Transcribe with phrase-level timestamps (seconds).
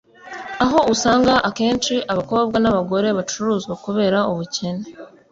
[0.63, 4.83] aho usanga akenshi abakobwa n’abagore bacuruzwa kubera ubukene